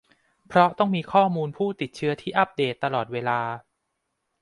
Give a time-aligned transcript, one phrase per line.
[0.47, 3.39] เพราะต้องมีข้อมูลผู้ติดเชื้อที่อัปเดตตลอดเวลา